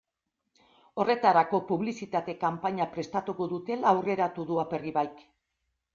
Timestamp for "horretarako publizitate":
1.01-2.35